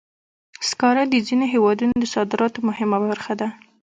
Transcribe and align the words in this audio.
سکاره 0.69 1.03
د 1.09 1.15
ځینو 1.27 1.45
هېوادونو 1.53 1.93
د 1.99 2.05
صادراتو 2.15 2.59
مهمه 2.69 2.97
برخه 3.07 3.33
ده. 3.39 3.47